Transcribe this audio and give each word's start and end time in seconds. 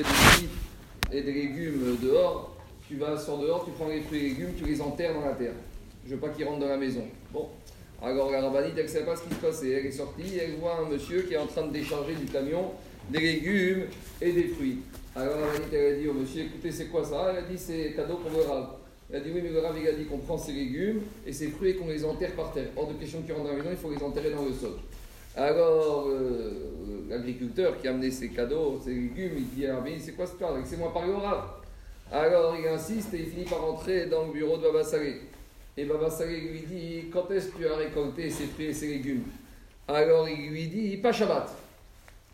des 0.00 0.04
fruits 0.04 0.48
et 1.12 1.22
des 1.22 1.32
légumes 1.32 1.98
dehors, 2.02 2.56
tu 2.88 2.96
vas 2.96 3.18
sur 3.18 3.38
dehors, 3.38 3.64
tu 3.64 3.70
prends 3.72 3.88
les 3.88 4.00
fruits 4.00 4.18
et 4.18 4.28
légumes, 4.30 4.52
tu 4.56 4.64
les 4.64 4.80
enterres 4.80 5.14
dans 5.14 5.24
la 5.24 5.32
terre. 5.32 5.52
Je 6.06 6.14
veux 6.14 6.20
pas 6.20 6.30
qu'ils 6.30 6.46
rentrent 6.46 6.60
dans 6.60 6.68
la 6.68 6.76
maison. 6.76 7.04
Bon. 7.32 7.48
Alors 8.02 8.30
la 8.30 8.40
rabbinite, 8.40 8.74
elle 8.78 8.84
ne 8.84 8.88
savait 8.88 9.04
pas 9.04 9.16
ce 9.16 9.24
qui 9.24 9.34
se 9.34 9.40
passait. 9.40 9.70
Elle 9.70 9.86
est 9.86 9.92
sortie, 9.92 10.38
elle 10.40 10.56
voit 10.56 10.78
un 10.78 10.88
monsieur 10.88 11.22
qui 11.22 11.34
est 11.34 11.36
en 11.36 11.46
train 11.46 11.66
de 11.66 11.72
décharger 11.72 12.14
du 12.14 12.24
camion 12.26 12.72
des 13.10 13.20
légumes 13.20 13.84
et 14.22 14.32
des 14.32 14.44
fruits. 14.44 14.78
Alors 15.14 15.36
la 15.38 15.46
rabbinite, 15.46 15.72
elle 15.72 15.94
a 15.94 15.98
dit 15.98 16.08
au 16.08 16.14
monsieur, 16.14 16.44
écoutez, 16.44 16.72
c'est 16.72 16.86
quoi 16.86 17.04
ça? 17.04 17.28
Elle 17.30 17.44
a 17.44 17.48
dit, 17.48 17.58
c'est 17.58 17.92
cadeau 17.94 18.16
pour 18.16 18.30
le 18.30 18.46
rave. 18.46 18.68
Elle 19.10 19.16
a 19.16 19.20
dit, 19.20 19.30
oui, 19.34 19.40
mais 19.42 19.50
le 19.50 19.58
rave, 19.58 19.76
il 19.80 19.86
a 19.88 19.92
dit 19.92 20.06
qu'on 20.06 20.18
prend 20.18 20.38
ces 20.38 20.52
légumes 20.52 21.02
et 21.26 21.32
ces 21.32 21.48
fruits 21.48 21.70
et 21.70 21.74
qu'on 21.74 21.88
les 21.88 22.04
enterre 22.04 22.32
par 22.32 22.52
terre. 22.52 22.68
Hors 22.76 22.88
de 22.88 22.94
question 22.94 23.20
qu'ils 23.22 23.34
rentrent 23.34 23.48
dans 23.48 23.56
la 23.56 23.58
maison, 23.58 23.70
il 23.72 23.76
faut 23.76 23.90
les 23.90 24.02
enterrer 24.02 24.30
dans 24.30 24.44
le 24.44 24.52
sol. 24.52 24.72
Alors, 25.36 26.08
euh, 26.08 27.06
l'agriculteur 27.08 27.80
qui 27.80 27.86
a 27.86 27.90
amené 27.90 28.10
ses 28.10 28.30
cadeaux, 28.30 28.80
ses 28.82 28.90
légumes, 28.90 29.32
il 29.36 29.48
dit, 29.50 29.66
ah, 29.66 29.80
mais 29.82 29.98
c'est 29.98 30.12
quoi 30.12 30.26
cette 30.26 30.34
histoire 30.34 30.56
Laissez-moi 30.58 30.92
parler 30.92 31.12
au 31.12 31.18
rave. 31.18 31.44
Alors, 32.12 32.56
il 32.58 32.66
insiste 32.66 33.14
et 33.14 33.20
il 33.20 33.26
finit 33.26 33.44
par 33.44 33.60
rentrer 33.60 34.06
dans 34.06 34.26
le 34.26 34.32
bureau 34.32 34.56
de 34.56 34.62
Baba 34.62 34.82
Salé. 34.82 35.20
Et 35.76 35.84
Baba 35.84 36.10
Salé 36.10 36.40
lui 36.40 36.62
dit, 36.66 37.04
quand 37.12 37.30
est-ce 37.30 37.48
que 37.48 37.58
tu 37.58 37.66
as 37.68 37.76
récolté 37.76 38.28
ces 38.28 38.46
fruits 38.46 38.66
et 38.66 38.74
ces 38.74 38.88
légumes? 38.88 39.22
Alors, 39.86 40.28
il 40.28 40.50
lui 40.50 40.66
dit, 40.66 40.96
pas 40.96 41.12
Shabbat. 41.12 41.48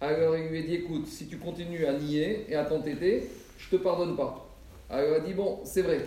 Alors, 0.01 0.37
il 0.37 0.49
lui 0.49 0.65
dit, 0.65 0.77
écoute, 0.77 1.07
si 1.07 1.27
tu 1.27 1.37
continues 1.37 1.85
à 1.85 1.93
nier 1.93 2.47
et 2.49 2.55
à 2.55 2.65
t'entêter, 2.65 3.29
je 3.59 3.69
te 3.69 3.77
pardonne 3.77 4.17
pas. 4.17 4.49
Alors, 4.89 5.19
il 5.19 5.25
dit, 5.25 5.35
bon, 5.35 5.61
c'est 5.65 5.83
vrai, 5.83 6.01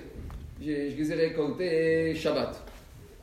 je 0.59 0.65
les 0.65 1.11
ai 1.11 1.15
récoltés 1.15 2.15
Shabbat. 2.15 2.59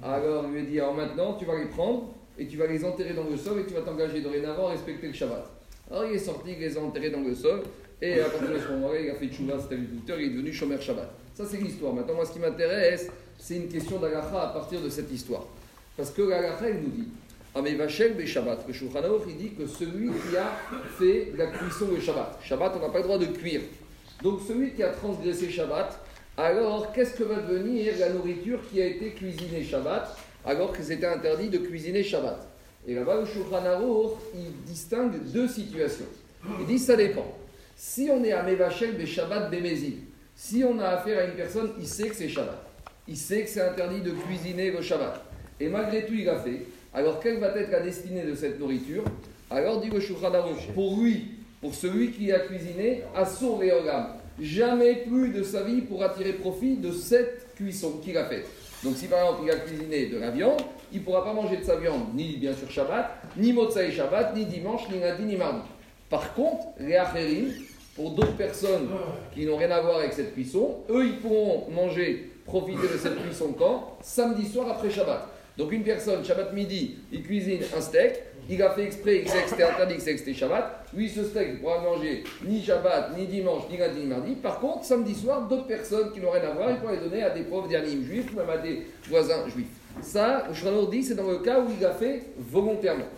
Alors, 0.03 0.45
il 0.47 0.55
lui 0.55 0.67
dit, 0.67 0.79
alors 0.79 0.95
maintenant, 0.95 1.35
tu 1.35 1.45
vas 1.45 1.59
les 1.59 1.67
prendre 1.67 2.15
et 2.39 2.47
tu 2.47 2.57
vas 2.57 2.67
les 2.67 2.85
enterrer 2.85 3.15
dans 3.15 3.25
le 3.25 3.37
sol 3.37 3.61
et 3.61 3.67
tu 3.67 3.75
vas 3.75 3.81
t'engager 3.81 4.21
dorénavant 4.21 4.69
à 4.69 4.71
respecter 4.73 5.07
le 5.09 5.13
Shabbat. 5.13 5.45
Alors, 5.91 6.05
il 6.07 6.17
est 6.17 6.19
sorti, 6.19 6.53
il 6.53 6.59
les 6.59 6.77
a 6.77 6.81
enterrés 6.81 7.11
dans 7.11 7.21
le 7.21 7.35
sol 7.35 7.63
et 8.01 8.21
à 8.21 8.29
partir 8.29 8.51
de 8.51 8.59
ce 8.59 8.69
moment-là, 8.73 9.01
il 9.01 9.11
a 9.11 9.15
fait 9.15 9.29
Tchouva, 9.29 9.59
cet 9.59 9.73
agriculteur, 9.73 10.21
il 10.21 10.27
est 10.27 10.31
devenu 10.31 10.53
Shomer 10.53 10.81
Shabbat. 10.81 11.11
Ça, 11.35 11.45
c'est 11.49 11.59
l'histoire. 11.59 11.95
Maintenant, 11.95 12.15
moi, 12.15 12.27
ce 12.27 12.33
qui 12.33 12.39
m'intéresse, 12.39 13.09
c'est 13.39 13.57
une 13.57 13.69
question 13.69 13.99
d'Alacha 13.99 14.43
à 14.43 14.53
partir 14.53 14.81
de 14.81 14.89
cette 14.89 15.11
histoire. 15.11 15.47
Parce 15.97 16.11
que 16.11 16.23
l'Alacha, 16.23 16.69
il 16.69 16.77
nous 16.77 16.91
dit, 16.91 17.09
Amevachel 17.55 18.15
be 18.15 18.27
Shabbat, 18.27 18.67
le 18.69 18.75
il 19.29 19.37
dit 19.37 19.51
que 19.53 19.67
celui 19.67 20.09
qui 20.09 20.37
a 20.37 20.53
fait 20.99 21.33
la 21.37 21.47
cuisson 21.47 21.89
le 21.95 22.01
Shabbat. 22.01 22.39
Shabbat, 22.43 22.75
on 22.77 22.81
n'a 22.81 22.93
pas 22.93 22.99
le 22.99 23.05
droit 23.05 23.19
de 23.19 23.27
cuire. 23.27 23.63
Donc, 24.23 24.41
celui 24.47 24.73
qui 24.73 24.83
a 24.83 24.91
transgressé 24.91 25.49
Shabbat, 25.49 25.99
alors 26.37 26.93
qu'est-ce 26.93 27.15
que 27.15 27.23
va 27.23 27.37
devenir 27.37 27.95
la 27.99 28.11
nourriture 28.11 28.61
qui 28.71 28.83
a 28.83 28.87
été 28.87 29.11
cuisinée 29.13 29.63
Shabbat, 29.63 30.19
alors 30.47 30.73
que 30.73 30.83
c'était 30.83 31.07
interdit 31.07 31.49
de 31.49 31.59
cuisiner 31.59 32.05
Shabbat 32.05 32.49
Et 32.87 32.95
là-bas, 32.95 33.21
le 33.21 33.27
Shulchan 33.27 33.63
il 34.35 34.65
distingue 34.65 35.21
deux 35.33 35.49
situations. 35.49 36.07
Il 36.61 36.67
dit, 36.67 36.79
ça 36.79 36.97
dépend. 36.97 37.27
Si 37.75 38.09
on 38.11 38.23
est 38.25 38.33
à 38.33 38.43
Mevachel 38.45 38.97
be 38.97 39.05
Shabbat 39.05 39.51
Bemezil, 39.51 39.99
si 40.35 40.63
on 40.65 40.79
a 40.79 40.89
affaire 40.89 41.19
à 41.19 41.25
une 41.25 41.35
personne, 41.35 41.73
il 41.81 41.87
sait 41.87 42.09
que 42.09 42.15
c'est 42.15 42.29
Shabbat. 42.29 42.63
Il 43.09 43.17
sait 43.17 43.43
que 43.43 43.49
c'est 43.49 43.61
interdit 43.61 44.01
de 44.01 44.13
cuisiner 44.13 44.71
le 44.71 44.81
Shabbat. 44.81 45.21
Et 45.59 45.69
malgré 45.69 46.07
tout, 46.07 46.15
il 46.15 46.29
a 46.29 46.39
fait. 46.39 46.63
Alors, 46.95 47.21
quelle 47.21 47.41
va 47.41 47.49
être 47.49 47.71
la 47.71 47.81
destinée 47.81 48.23
de 48.23 48.35
cette 48.35 48.59
nourriture? 48.59 49.05
Alors, 49.51 49.81
dit 49.81 49.91
le 49.91 50.01
Shulchan 50.01 50.33
pour 50.75 51.01
lui, 51.01 51.33
pour 51.61 51.75
celui 51.75 52.13
qui 52.13 52.31
a 52.33 52.41
cuisiné, 52.41 53.03
Assur 53.15 53.63
et 53.63 53.73
Jamais 54.41 55.05
plus 55.07 55.31
de 55.31 55.43
sa 55.43 55.63
vie 55.63 55.81
pour 55.81 56.05
attirer 56.05 56.35
profit 56.35 56.77
de 56.77 56.93
cette 56.93 57.55
cuisson 57.57 57.99
qu'il 58.05 58.17
a 58.19 58.27
faite. 58.27 58.47
Donc, 58.87 58.95
si 58.97 59.09
par 59.09 59.19
exemple 59.19 59.41
il 59.45 59.51
a 59.51 59.57
cuisiné 59.57 60.07
de 60.07 60.19
la 60.19 60.31
viande, 60.31 60.61
il 60.93 61.01
ne 61.01 61.05
pourra 61.05 61.25
pas 61.25 61.33
manger 61.33 61.57
de 61.57 61.65
sa 61.65 61.75
viande, 61.75 62.15
ni 62.15 62.37
bien 62.37 62.55
sûr 62.55 62.71
Shabbat, 62.71 63.21
ni 63.37 63.53
Motsai 63.53 63.91
Shabbat, 63.91 64.37
ni 64.37 64.45
dimanche, 64.45 64.83
ni 64.93 65.01
lundi, 65.01 65.25
ni 65.25 65.35
mardi. 65.35 65.67
Par 66.09 66.35
contre, 66.35 66.67
les 66.79 66.95
Acherim, 66.95 67.51
pour 67.97 68.13
d'autres 68.13 68.37
personnes 68.37 68.89
qui 69.35 69.45
n'ont 69.45 69.57
rien 69.57 69.73
à 69.73 69.81
voir 69.81 69.97
avec 69.99 70.13
cette 70.13 70.35
cuisson, 70.35 70.77
eux, 70.89 71.05
ils 71.05 71.19
pourront 71.19 71.69
manger, 71.69 72.31
profiter 72.45 72.87
de 72.87 72.97
cette 72.97 73.21
cuisson 73.21 73.57
quand? 73.59 73.99
Samedi 74.03 74.47
soir 74.47 74.71
après 74.71 74.89
Shabbat. 74.89 75.31
Donc 75.59 75.73
une 75.73 75.83
personne, 75.83 76.25
Shabbat 76.25 76.53
midi, 76.53 76.99
il 77.11 77.25
cuisine 77.25 77.63
un 77.77 77.81
steak, 77.81 78.23
il 78.49 78.63
a 78.63 78.71
fait 78.71 78.85
exprès, 78.85 79.23
il 79.23 79.29
sait 79.29 79.43
que 79.43 79.51
c'était 79.51 79.65
interdit, 79.65 79.95
il 79.95 80.01
sait 80.01 80.13
que 80.13 80.19
c'était 80.19 80.35
Shabbat. 80.35 80.87
Lui, 80.95 81.09
ce 81.09 81.25
steak, 81.25 81.49
il 81.55 81.61
pourra 81.61 81.81
manger 81.81 82.23
ni 82.45 82.63
Shabbat, 82.63 83.17
ni 83.17 83.27
dimanche, 83.27 83.65
ni 83.71 83.77
lundi, 83.77 84.01
ni 84.01 84.07
mardi. 84.07 84.35
Par 84.37 84.61
contre, 84.61 84.85
samedi 84.85 85.15
soir, 85.15 85.49
d'autres 85.49 85.67
personnes 85.67 86.13
qui 86.13 86.21
n'ont 86.21 86.31
rien 86.31 86.43
à 86.43 86.55
voir, 86.55 86.71
il 86.71 86.77
pourra 86.77 86.93
les 86.93 86.99
donner 86.99 87.23
à 87.23 87.31
des 87.31 87.43
pauvres 87.43 87.69
derniers 87.69 88.03
juifs 88.03 88.33
ou 88.33 88.37
même 88.39 88.51
à 88.51 88.59
des 88.59 88.87
voisins 89.09 89.49
juifs. 89.49 89.67
Ça, 90.01 90.45
le 90.49 90.55
Shuranour 90.55 90.89
dit, 90.89 91.03
c'est 91.03 91.15
dans 91.15 91.29
le 91.29 91.39
cas 91.39 91.61
où 91.61 91.67
il 91.79 91.85
a 91.85 91.93
fait 91.93 92.23
volontairement. 92.39 93.09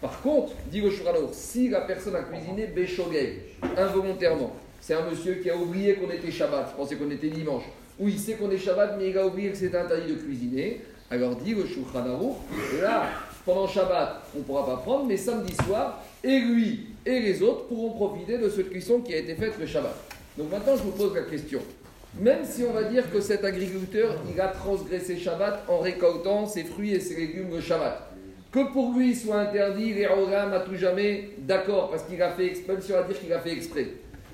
Par 0.00 0.20
contre, 0.22 0.52
dit 0.66 0.80
le 0.80 0.90
Shuranour, 0.90 1.30
si 1.32 1.68
la 1.68 1.82
personne 1.82 2.16
a 2.16 2.22
cuisiné 2.22 2.66
Béchogay, 2.66 3.54
involontairement, 3.76 4.56
c'est 4.80 4.94
un 4.94 5.08
monsieur 5.08 5.34
qui 5.34 5.50
a 5.50 5.56
oublié 5.56 5.94
qu'on 5.94 6.10
était 6.10 6.30
Shabbat, 6.30 6.70
je 6.70 6.76
pensais 6.76 6.96
qu'on 6.96 7.10
était 7.10 7.28
dimanche, 7.28 7.64
ou 8.00 8.08
il 8.08 8.18
sait 8.18 8.34
qu'on 8.34 8.50
est 8.50 8.58
Shabbat, 8.58 8.96
mais 8.98 9.10
il 9.10 9.18
a 9.18 9.26
oublié 9.26 9.50
que 9.50 9.56
c'était 9.56 9.76
interdit 9.76 10.12
de 10.12 10.18
cuisiner, 10.18 10.80
alors 11.10 11.36
dit 11.36 11.54
le 11.54 11.66
Shulchan 11.66 12.04
là, 12.80 13.10
pendant 13.44 13.66
Shabbat, 13.66 14.22
on 14.34 14.38
ne 14.38 14.44
pourra 14.44 14.66
pas 14.66 14.76
prendre, 14.76 15.06
mais 15.06 15.16
samedi 15.16 15.54
soir, 15.64 16.02
et 16.22 16.38
lui 16.38 16.86
et 17.04 17.20
les 17.20 17.42
autres 17.42 17.66
pourront 17.66 17.90
profiter 17.90 18.38
de 18.38 18.48
cette 18.48 18.70
cuisson 18.70 19.00
qui 19.00 19.14
a 19.14 19.18
été 19.18 19.34
faite 19.34 19.54
le 19.58 19.66
Shabbat. 19.66 19.94
Donc 20.38 20.50
maintenant, 20.50 20.76
je 20.76 20.82
vous 20.82 20.92
pose 20.92 21.14
la 21.14 21.22
question. 21.22 21.60
Même 22.18 22.44
si 22.44 22.62
on 22.62 22.72
va 22.72 22.84
dire 22.84 23.10
que 23.10 23.20
cet 23.20 23.44
agriculteur, 23.44 24.16
il 24.32 24.40
a 24.40 24.48
transgressé 24.48 25.16
Shabbat 25.16 25.64
en 25.68 25.78
récoltant 25.78 26.46
ses 26.46 26.64
fruits 26.64 26.92
et 26.92 27.00
ses 27.00 27.16
légumes 27.16 27.50
le 27.50 27.60
Shabbat, 27.60 28.12
que 28.52 28.70
pour 28.72 28.92
lui 28.92 29.14
soit 29.14 29.38
interdit 29.38 29.94
les 29.94 30.04
à 30.04 30.60
tout 30.60 30.76
jamais, 30.76 31.30
d'accord, 31.38 31.90
parce 31.90 32.04
qu'il 32.04 32.22
a 32.22 32.30
fait 32.30 32.46
exprès, 32.46 32.74
on 32.74 32.92
va 32.92 33.02
dire 33.04 33.18
qu'il 33.18 33.32
a 33.32 33.40
fait 33.40 33.52
exprès. 33.52 33.88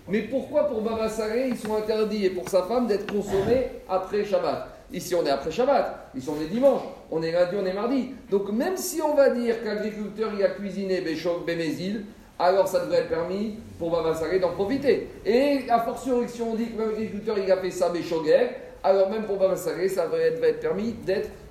Mais 0.09 0.23
pourquoi 0.23 0.65
pour 0.65 0.81
Baba 0.81 1.09
ils 1.47 1.57
sont 1.57 1.77
interdits 1.77 2.25
et 2.25 2.31
pour 2.31 2.49
sa 2.49 2.63
femme 2.63 2.87
d'être 2.87 3.13
consommés 3.13 3.67
après 3.89 4.25
Shabbat? 4.25 4.78
Ici, 4.93 5.15
on 5.15 5.25
est 5.25 5.31
après 5.31 5.51
Shabbat. 5.51 6.13
Ici, 6.17 6.29
on 6.29 6.41
est 6.41 6.47
dimanche. 6.47 6.83
On 7.11 7.23
est 7.23 7.33
lundi, 7.33 7.57
on 7.61 7.67
est 7.67 7.73
mardi. 7.75 8.15
Donc, 8.31 8.51
même 8.51 8.77
si 8.77 9.03
on 9.03 9.15
va 9.15 9.31
dire 9.31 9.63
qu'agriculteur 9.63 10.31
il 10.37 10.43
a 10.43 10.49
cuisiné 10.51 11.01
Béchok, 11.03 11.45
Bémézil, 11.47 12.05
alors 12.39 12.69
ça 12.69 12.81
devrait 12.81 12.99
être 12.99 13.09
permis 13.09 13.59
pour 13.79 13.91
Baba 13.91 14.15
Saré 14.15 14.39
d'en 14.39 14.53
profiter. 14.53 15.09
Et 15.27 15.65
à 15.69 15.81
fortiori, 15.81 16.29
si 16.29 16.41
on 16.41 16.55
dit 16.55 16.71
que 16.71 16.81
l'agriculteur 16.81 17.37
il 17.39 17.51
a 17.51 17.59
fait 17.59 17.71
ça 17.71 17.91
Béchoguer, 17.91 18.49
alors 18.83 19.11
même 19.11 19.25
pour 19.25 19.37
Baba 19.37 19.57
Saré, 19.57 19.89
ça 19.89 20.05
devrait 20.05 20.29
être, 20.29 20.61
permis 20.61 20.95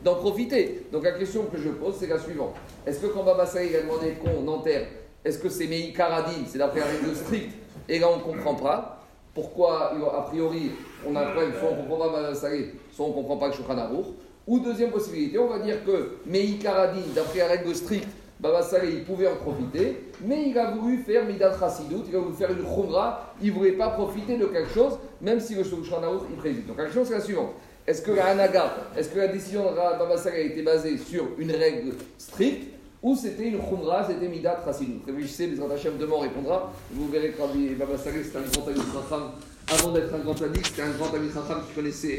d'en 0.03 0.15
profiter. 0.15 0.85
Donc, 0.91 1.03
la 1.03 1.11
question 1.11 1.43
que 1.43 1.57
je 1.57 1.69
pose, 1.69 1.95
c'est 1.99 2.07
la 2.07 2.19
suivante. 2.19 2.55
Est-ce 2.85 2.99
que 2.99 3.07
quand 3.07 3.23
Baba 3.23 3.45
Saré 3.45 3.75
a 3.75 3.81
demandé 3.81 4.13
qu'on 4.13 4.47
enterre, 4.47 4.87
est-ce 5.23 5.37
que 5.37 5.49
c'est 5.49 5.67
Meï 5.67 5.93
Karadi, 5.93 6.45
c'est 6.47 6.57
d'après 6.57 6.79
la 6.79 6.85
règle 6.85 7.15
stricte, 7.15 7.53
et 7.89 7.99
là 7.99 8.07
on 8.09 8.17
ne 8.17 8.21
comprend 8.21 8.55
pas 8.55 9.06
pourquoi, 9.37 9.93
a 10.17 10.21
priori, 10.23 10.71
on 11.07 11.15
a 11.15 11.21
un 11.21 11.25
problème, 11.25 11.51
soit 11.59 11.69
on 11.69 11.75
comprend 11.75 12.09
pas 12.09 12.33
Salé, 12.33 12.71
soit 12.91 13.05
on 13.05 13.11
comprend 13.11 13.37
pas 13.37 13.49
le 13.49 13.53
Shulchan 13.53 13.75
Ou 14.47 14.59
deuxième 14.59 14.89
possibilité, 14.89 15.37
on 15.37 15.47
va 15.47 15.59
dire 15.59 15.85
que 15.85 16.17
Meï 16.25 16.57
Karadin, 16.57 17.01
d'après 17.13 17.39
la 17.39 17.47
règle 17.49 17.75
stricte, 17.75 18.07
Baba 18.39 18.63
Salé, 18.63 18.93
il 18.93 19.03
pouvait 19.03 19.27
en 19.27 19.35
profiter, 19.35 20.09
mais 20.25 20.49
il 20.49 20.57
a 20.57 20.71
voulu 20.71 20.97
faire 21.03 21.23
Midat 21.25 21.55
Chassidout, 21.59 22.03
il 22.09 22.15
a 22.15 22.19
voulu 22.19 22.35
faire 22.35 22.49
une 22.49 22.63
Khumra, 22.63 23.35
il 23.39 23.49
ne 23.49 23.53
voulait 23.53 23.73
pas 23.73 23.89
profiter 23.89 24.37
de 24.37 24.47
quelque 24.47 24.73
chose, 24.73 24.97
même 25.21 25.39
si 25.39 25.53
le 25.53 25.63
Shulchan 25.63 26.01
il 26.31 26.37
préside. 26.37 26.65
Donc 26.65 26.79
la 26.79 26.85
question 26.85 27.05
c'est 27.05 27.13
la 27.13 27.21
suivante. 27.21 27.51
Est-ce 27.85 28.01
que 28.01 28.11
la 28.11 28.25
Hanaga, 28.29 28.73
est-ce 28.97 29.09
que 29.09 29.19
la 29.19 29.27
décision 29.27 29.69
de 29.69 29.75
Baba 29.75 30.17
Salé 30.17 30.37
a 30.37 30.41
été 30.41 30.63
basée 30.63 30.97
sur 30.97 31.25
une 31.37 31.51
règle 31.51 31.93
stricte? 32.17 32.76
Ou 33.02 33.16
c'était 33.16 33.50
une 33.50 33.59
khumra, 33.59 34.06
c'était 34.08 34.28
midat 34.28 34.62
chassidut. 34.66 35.02
Réfléchissez, 35.06 35.47
les 35.47 35.62
Hashem 35.62 35.97
demain 36.00 36.19
répondra. 36.22 36.74
Vous 36.91 37.08
verrez 37.09 37.31
que 37.31 37.41
Rabbi 37.41 37.75
Baba 37.75 37.94
c'était 37.97 38.38
un 38.38 38.41
grand 38.41 38.68
ami 38.68 38.80
Avant 39.68 39.91
d'être 39.91 40.13
un 40.13 40.19
grand 40.19 40.41
ami, 40.41 40.58
c'était 40.63 40.81
un 40.81 40.91
grand 40.91 41.13
ami 41.13 41.28
qui 41.30 41.75
connaissait 41.75 42.16